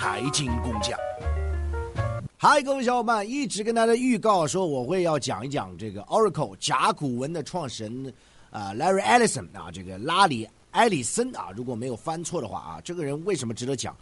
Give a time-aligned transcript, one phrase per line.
[0.00, 0.98] 财经工匠。
[2.38, 8.14] 嗨，各位小伙伴，一直跟大家预告说我会要讲一讲这个 Oracle 甲骨文的创始人
[8.48, 13.94] 啊，Larry Ellison 啊，这个拉里埃里森啊，如果没有翻错的话啊，这个人为什么值得讲？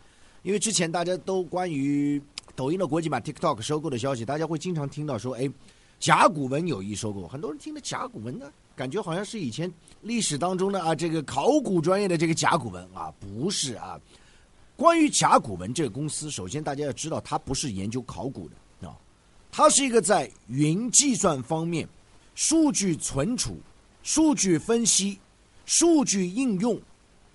[0.45, 2.23] 因为之前大家都关于
[2.55, 5.51] 抖音的国际版 TikTok 收购的消息，大家会经常听到说，哎，
[5.99, 9.69] 甲骨文有意收购，很多人听的甲骨文呢，感觉好像是以前
[10.01, 13.99] 历史当中的啊，这个考古专业的这个甲骨文啊，不是啊。
[14.79, 18.97] 关于甲骨文这个公司，首先大家要知道，它不是研究考古的啊，
[19.51, 21.89] 它是一个在云计算方面、
[22.37, 23.57] 数据存储、
[24.05, 25.19] 数据分析、
[25.67, 26.81] 数据应用、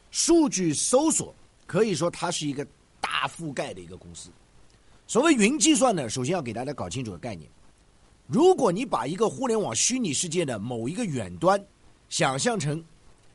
[0.10, 1.36] 数据搜索，
[1.68, 2.66] 可以说它是一个
[3.02, 4.30] 大覆盖的一个公司。
[5.06, 7.52] 所谓云计算呢，首先要给大家搞清楚个概念：
[8.26, 11.62] 如果你把一个互联网虚拟世界的某一个远端
[12.08, 12.82] 想象成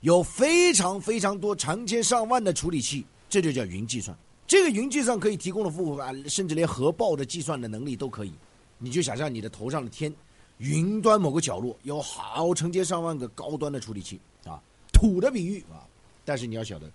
[0.01, 3.05] 有非常非常多、成千上万的处理器。
[3.29, 4.17] 这就叫云计算。
[4.47, 8.33] 这个云计算可以提供的服务啊，甚至连核爆的计算的能力都可以。
[8.79, 10.13] 你就想象你的头上的天，
[10.57, 14.59] 云端某个角落有好成千上万个高端的处理器啊，
[14.93, 15.85] 土的比喻啊。
[16.25, 16.91] 但是你要晓得，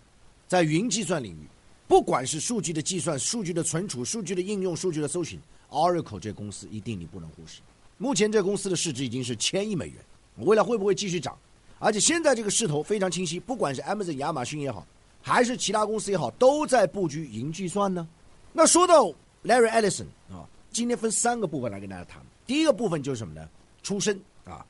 [0.47, 1.47] 在云计算领域，
[1.87, 7.61] 不管是数据的计算、数据的存储、数据的应用、数据的搜寻，Oracle 这公司一定你不能忽视。
[7.97, 9.97] 目前这公司的市值已经是千亿美元，
[10.37, 11.37] 未来会不会继续涨？
[11.77, 14.87] 而且现在这个势头非常清晰，不管是 Amazon 亚马逊也好。
[15.25, 18.05] 还是其他公司也好，都在布局云计算呢。
[18.51, 19.05] 那说到
[19.45, 22.21] Larry Ellison 啊，今天分三个部分来跟大家谈。
[22.45, 23.47] 第一个部分就是什么呢？
[23.81, 24.65] 出身啊，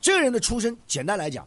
[0.00, 1.46] 这个人的出身，简单来讲，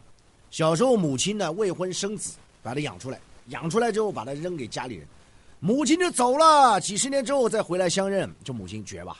[0.50, 2.32] 小时候母亲呢未婚生子，
[2.62, 5.06] 把他养出来，养出来之后把他扔给家里人，
[5.60, 6.80] 母亲就走了。
[6.80, 9.18] 几十年之后再回来相认，就母亲绝吧。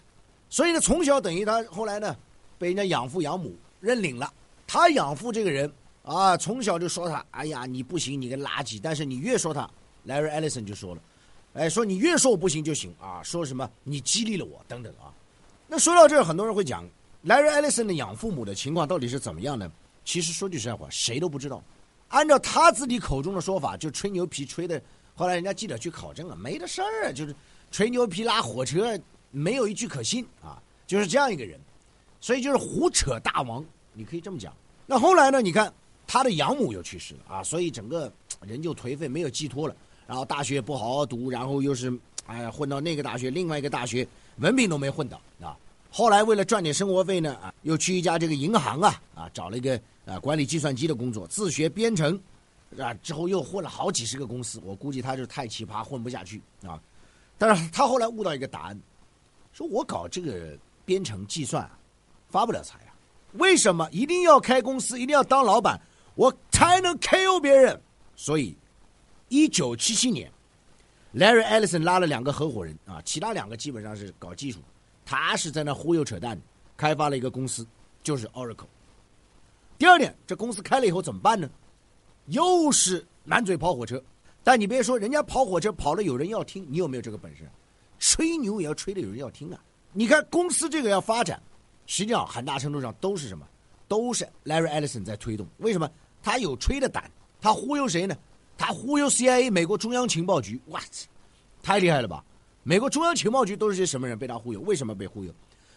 [0.48, 2.16] 所以呢，从小等于他后来呢
[2.58, 4.32] 被人家养父养母认领了。
[4.66, 5.70] 他养父这个人。
[6.06, 8.78] 啊，从小就说他，哎呀，你不行，你个垃圾。
[8.80, 9.68] 但是你越说他
[10.06, 11.02] ，Larry Ellison 就说了，
[11.54, 15.10] 哎，说你越说我不行就行啊，说什么你激励了我等等啊。
[15.66, 16.88] 那说到这儿，很多人会讲
[17.24, 19.68] ，Larry Ellison 的养父母的情况到底是怎么样呢？
[20.04, 21.60] 其实说句实在话，谁都不知道。
[22.06, 24.80] 按照他自己口中的说法，就吹牛皮吹的。
[25.16, 27.34] 后来人家记者去考证了，没的事儿，就是
[27.72, 28.96] 吹牛皮拉火车，
[29.32, 31.58] 没有一句可信啊，就是这样一个人。
[32.20, 34.54] 所以就是胡扯大王，你可以这么讲。
[34.86, 35.42] 那后来呢？
[35.42, 35.74] 你看。
[36.06, 38.12] 他的养母又去世了啊，所以整个
[38.42, 39.74] 人就颓废，没有寄托了。
[40.06, 41.92] 然后大学不好好读，然后又是
[42.26, 44.06] 哎混到那个大学，另外一个大学
[44.36, 45.56] 文凭都没混到啊。
[45.90, 52.20] 后来为了赚点生活费呢啊，又去一家这个银行啊啊找了一个啊管理计算机的工作，自学编程
[52.78, 52.94] 啊。
[53.02, 56.80] 之后又混了好几十个公司，我估计他就太奇葩，混不下去啊。
[57.36, 58.80] 但是他后来悟到一个答案，
[59.52, 61.76] 说我搞这个编程计算啊，
[62.28, 62.94] 发不了财啊。
[63.32, 65.80] 为什么一定要开公司，一定要当老板？
[66.16, 67.80] 我才能 KO 别人，
[68.16, 68.56] 所以，
[69.28, 70.32] 一九七七年
[71.14, 74.58] ，Larry Ellison 拉了两个合伙人啊，其他两个基本上是搞技术，
[75.04, 76.40] 他是在那忽悠扯淡，
[76.76, 77.64] 开发了一个公司，
[78.02, 78.66] 就是 Oracle。
[79.78, 81.48] 第二点，这公司开了以后怎么办呢？
[82.26, 84.02] 又是满嘴跑火车，
[84.42, 87.48] 但你别说，人家跑火车跑了有人要听，你有没有这个本事？
[87.98, 89.60] 吹牛也要吹的有人要听啊！
[89.92, 91.42] 你看公司这个要发展，
[91.86, 93.46] 实际上很大程度上都是什么？
[93.88, 95.46] 都是 Larry Ellison 在推动。
[95.58, 95.88] 为什么？
[96.26, 97.08] 他有吹的胆，
[97.40, 98.16] 他忽悠谁呢？
[98.58, 100.80] 他忽悠 CIA 美国中央情报局，哇，
[101.62, 102.24] 太厉害了吧！
[102.64, 104.58] 美国中央情报局都是些什么人被他忽悠？
[104.62, 105.32] 为什么被忽悠？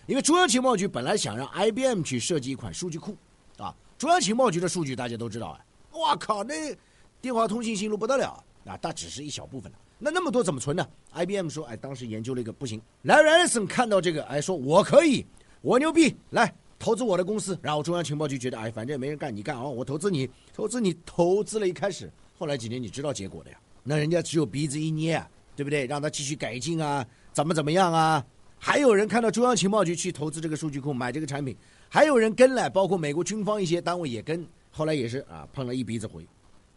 [0.07, 3.15] 因为中央情报局本来想让 IBM 去设计一款数据库，
[3.59, 5.59] 啊，中央情报局的数据大家都知道啊，
[5.91, 6.75] 哇靠，那
[7.21, 10.83] 电话通信信路不得了啊，但只是一小部分的，那那么多怎么存呢
[11.13, 15.23] ？IBM 说，哎，当时研究了一个不行，Larry Ellison 看到这个，哎，说我可以，
[15.61, 16.51] 我牛逼，来。
[16.79, 23.59] 投资我的公司，然后中央情报局觉得，哎，反正也没人干，你干啊，我投资你，投资你，投资了一开始，后来几年你知道结果的呀？
[23.84, 25.85] 那人家只有鼻子一捏，啊，对不对？
[25.85, 28.25] 让他继续改进啊，怎么怎么样啊？
[28.57, 31.56] 还有人看到中央情报局去投资这个数据库，买这个产品，
[31.90, 36.25] 还有人跟来，包括美国军方一些单位也跟，后来也是啊，碰了一鼻子灰。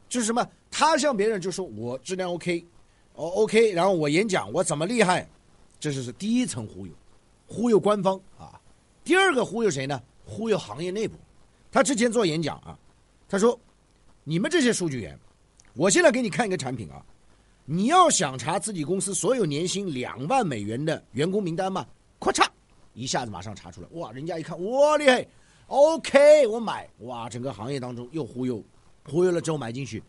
[0.09, 0.45] 就是什么？
[0.71, 2.67] 他向别人就说我质量 OK，
[3.15, 5.29] 哦 OK，然后我演讲我怎么厉害？
[5.79, 6.93] 这就是第一层忽悠，
[7.47, 8.61] 忽悠官方啊。
[9.05, 10.01] 第二个忽悠谁呢？
[10.25, 11.17] 忽悠行业内部。
[11.71, 12.79] 他之前做演讲啊，
[13.29, 13.59] 他说
[14.25, 15.19] ：“你们这些数据员，
[15.75, 17.05] 我现在给你看一个产品啊，
[17.65, 21.87] 你要想查自己公司所有年薪两万美元的员工名单吗？
[22.21, 22.47] 咔嚓，
[22.95, 23.89] 一下子马上查出来。
[23.93, 25.27] 哇，人家一看，哇厉害
[25.67, 26.89] ，OK，我买。
[26.99, 28.63] 哇，整个行业当中又忽悠，
[29.09, 30.03] 忽悠了之后买进去，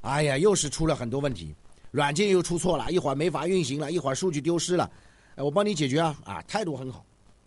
[0.00, 1.54] 哎呀，又是出了很多问题，
[1.92, 4.90] 软件又出错了，一会儿没法运行了，一会儿数据丢失了，
[5.36, 7.04] 哎，我帮你解决啊，啊，态度很好。”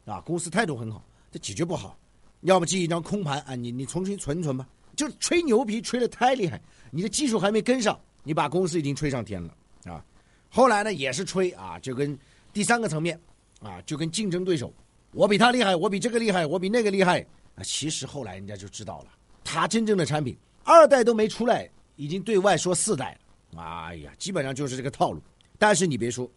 [0.08, 2.00] 啊，公司态度很好，这解决不好，
[2.42, 4.68] 要么寄一张空盘啊，你你重新存存吧。
[4.96, 6.60] 就吹牛皮吹的太厉害，
[6.90, 10.04] 你的技术还没跟上，你把公司已经吹上天了啊。
[10.50, 12.18] 后来呢也是吹啊，就跟
[12.52, 13.20] 第三个层面
[13.60, 14.74] 啊，就跟竞争对手，
[15.12, 17.20] 我比他厉害，我比这个厉害，我比那个厉害
[17.56, 17.62] 啊。
[17.64, 19.08] 其实后来人家就知道了，
[19.44, 23.12] 他真正的产品二代都没出来，已经对外说四代
[23.52, 23.62] 了。
[23.62, 25.22] 哎呀，基本上就是这个套路。
[25.60, 26.28] 但是你别说，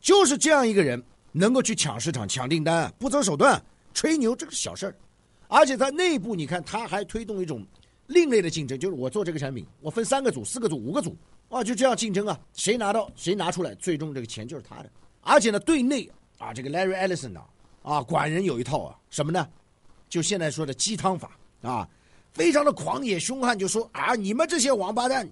[0.00, 1.00] 就是这样一个人
[1.38, 3.62] 能够去抢市场、抢订单，不择手段
[3.92, 4.96] 吹牛，这个是小事儿。
[5.48, 7.62] 而且在内部，你看他还推动一种
[8.06, 11.14] 另类的竞争，就是我做这个产品，我分三个组、四个组、五个组，
[11.50, 14.90] 啊，就这样竞争啊，谁拿到谁拿出来，最终这个钱就是他的。
[15.20, 17.42] 而且呢，对内啊，这个 Larry Ellison 呢，
[17.82, 19.46] 啊，管人有一套啊，什么呢？
[20.08, 21.86] 就现在说的鸡汤法啊，
[22.32, 25.28] 非常的狂野凶悍，就说啊，你们这些王八蛋，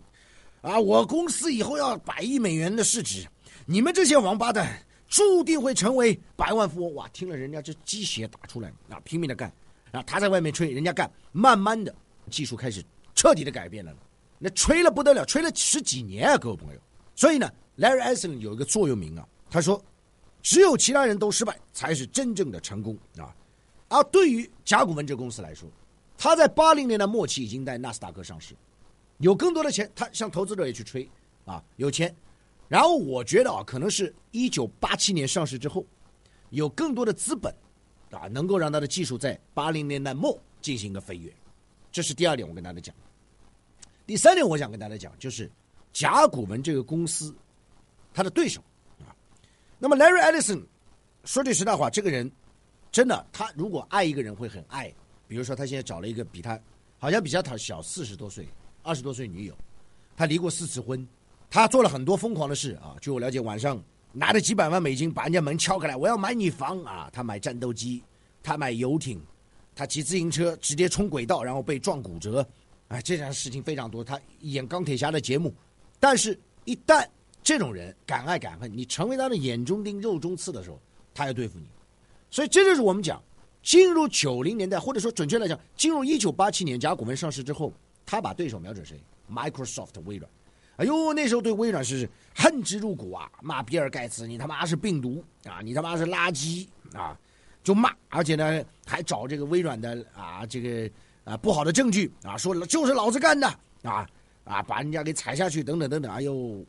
[0.60, 3.26] 啊，我公司以后要百亿美元的市值，
[3.64, 4.78] 你们这些王八蛋
[5.08, 6.94] 注定会成为百万富翁。
[6.94, 9.52] 哇，听了人家这鸡血打出来啊，拼命的干。
[9.92, 11.94] 啊，他在外面吹，人家干，慢慢的
[12.28, 12.84] 技术开始
[13.14, 13.94] 彻底的改变了，
[14.40, 16.80] 那吹了不得了，吹了十几年啊，各位朋友。
[17.14, 17.48] 所以呢
[17.78, 19.80] ，Larry Ellison 有一个座右铭啊，他说
[20.42, 23.32] ：“只有其他人都失败，才是真正的成功啊。”
[23.88, 25.68] 而对于甲骨文这公司来说，
[26.18, 28.56] 他在八零年的末期已经在纳斯达克上市，
[29.18, 31.08] 有更多的钱，他向投资者也去吹
[31.44, 32.12] 啊，有钱。
[32.74, 35.86] 然后我觉得啊，可能是一九八七年上市之后，
[36.50, 37.54] 有更多的资本。
[38.10, 41.32] 啊，能够让他的技术在八零年代末进行一个飞跃，
[41.92, 42.92] 这是第二点，我跟大家讲。
[44.04, 45.48] 第三点，我想跟大家讲，就是
[45.92, 47.32] 甲骨文这个公司，
[48.12, 48.60] 他的对手
[49.00, 49.14] 啊。
[49.78, 50.64] 那么 Larry Ellison
[51.24, 52.28] 说句实在话，这个人
[52.90, 54.92] 真的，他如果爱一个人会很爱。
[55.28, 56.58] 比如说，他现在找了一个比他
[56.98, 58.48] 好像比他小四十多岁、
[58.82, 59.56] 二十多岁女友，
[60.16, 61.06] 他离过四次婚，
[61.54, 62.96] 他做了很多疯狂的事啊。
[63.00, 63.80] 据我了解，晚上。
[64.16, 67.10] 拿着几百万美金把人家门敲开来，我要买你房啊！
[67.12, 68.00] 他买战斗机，
[68.44, 69.20] 他买游艇，
[69.74, 72.46] 他骑自行车直接冲轨道，然后被撞骨折，
[72.86, 74.04] 哎，这样的事情非常多。
[74.04, 75.52] 他演钢铁侠的节目，
[75.98, 77.04] 但是，一旦
[77.42, 80.80] 这种人敢爱敢恨，你成为他的眼中钉、肉中刺的时候，
[81.12, 81.66] 他要对付你。
[82.30, 83.20] 所以，这就是我们讲，
[83.64, 87.72] 进入九零年代，或者说准确来讲，进入一九八七年甲骨文上市之后，
[88.06, 90.30] 他把对手瞄准谁？Microsoft 微软。
[90.76, 93.30] 哎呦，那时候对微软是恨之入骨啊！
[93.40, 95.60] 骂比尔盖茨，你他妈是病毒啊！
[95.62, 97.16] 你他妈是垃圾啊！
[97.62, 100.90] 就骂，而且呢还找这个微软的啊这个
[101.24, 103.46] 啊不好的证据啊，说就是老子干的
[103.82, 104.06] 啊
[104.44, 106.12] 啊，把人家给踩下去等等等等。
[106.12, 106.64] 哎呦，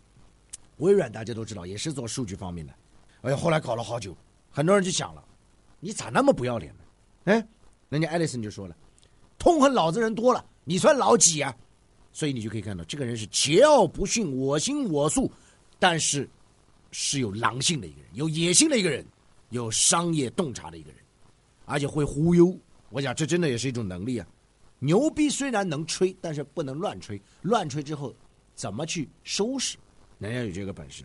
[0.78, 2.74] 微软大家都知道也是做数据方面的。
[3.22, 4.16] 哎呦，后来搞了好久，
[4.51, 5.24] 很多人就想了，
[5.80, 6.84] 你咋那么不要脸呢？
[7.25, 7.48] 哎，
[7.90, 8.75] 人家艾利森就说了，
[9.40, 11.56] 痛恨老子人多了，你算老几啊？
[12.15, 15.29] 所以你就可以看到，这个人是桀骜不驯、我行我素，
[15.77, 16.29] 但是
[16.91, 19.06] 是有狼性的一个人，有野心的一个人，
[19.50, 21.00] 有商业洞察的一个人，
[21.65, 22.57] 而且会忽悠。
[22.89, 24.25] 我讲这真的也是一种能力啊！
[24.79, 28.15] 牛逼虽然能吹，但是不能乱吹，乱吹之后
[28.56, 29.75] 怎么去收拾？
[30.17, 31.03] 人家有这个本事，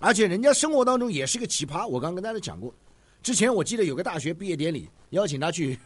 [0.00, 1.88] 而且人家生活当中也是个奇葩。
[1.88, 2.74] 我刚跟大家讲过，
[3.22, 5.78] 之前我记得有个大学毕业典礼邀请他去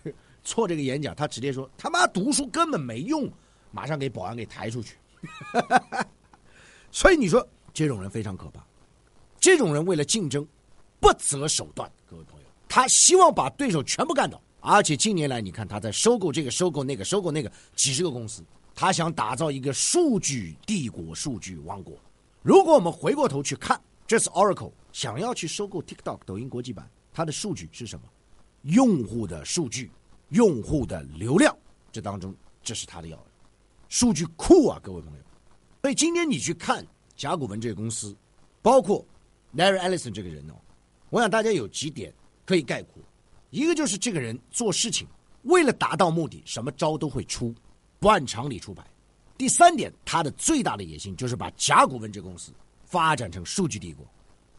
[0.42, 3.30] 做这个演讲，他直接说：“他妈读书根本没用。”
[3.70, 4.96] 马上给保安给抬出去，
[6.90, 8.64] 所以你说这种人非常可怕，
[9.38, 10.46] 这种人为了竞争
[10.98, 18.44] 不择手段，各位朋友，他希望把对手全部干倒，而且近年来你看他在收购这个、收购那个、收购那个几十个公司，
[18.74, 21.96] 他想打造一个数据帝国、数据王国。
[22.42, 28.04] 如果我们回过头去看，这次 Oracle 想要去收购 TikTok 抖音国际版，它的数据是什么？
[28.62, 29.90] 用户的数据、
[30.30, 31.56] 用户的流量，
[31.90, 33.18] 这当中这是他的要。
[33.90, 35.18] 数据库啊，各位朋友，
[35.82, 38.16] 所以今天你去看甲骨文这个公司，
[38.62, 39.04] 包括
[39.52, 40.54] Larry Ellison 这个人哦，
[41.10, 42.14] 我想大家有几点
[42.46, 43.02] 可以概括：
[43.50, 45.08] 一个就是这个人做事情
[45.42, 47.52] 为了达到目的，什么招都会出，
[47.98, 48.84] 不按常理出牌；
[49.36, 52.52] 第三点，他的最大的野心就是把甲骨文这公司
[52.84, 54.06] 发展成数据帝国。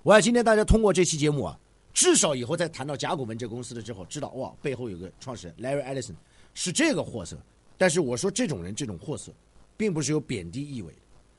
[0.03, 1.57] 我想今天大家通过这期节目啊，
[1.93, 6.15] 至少以后再谈到甲骨文这公司的之后，知道哇，背后有个创始人 Larry Ellison
[6.53, 7.38] 是这个货色。
[7.81, 9.31] 但是我说这种人这种货色，
[9.75, 10.93] 并不是有贬低意味，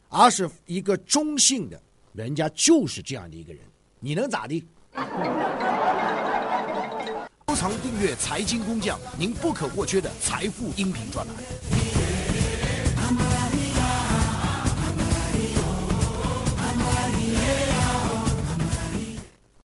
[0.09, 1.81] 而是一个中性的，
[2.15, 3.63] 人家就是这样的一个人，
[4.01, 4.67] 你能咋地？
[7.47, 11.37] 收藏订阅财经工匠，您不可或缺的财富音频专栏。